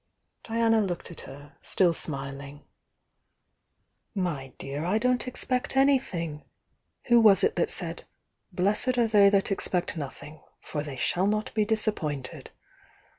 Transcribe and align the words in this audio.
Diana 0.43 0.81
looked 0.81 1.11
at 1.11 1.21
her, 1.29 1.57
still 1.61 1.93
smiling. 1.93 2.65
"My 4.15 4.51
dear, 4.57 4.83
I 4.83 4.97
don't 4.97 5.27
expect 5.27 5.77
anything! 5.77 6.43
Who 7.09 7.19
was 7.19 7.43
it 7.43 7.55
that 7.57 7.69
said: 7.69 8.05
'Blessed 8.51 8.97
are 8.97 9.05
they 9.07 9.29
that 9.29 9.51
expect 9.51 9.95
nothing, 9.95 10.41
for 10.59 10.81
they 10.81 10.97
shall 10.97 11.27
not 11.27 11.53
be 11.53 11.65
disappointed'? 11.65 12.49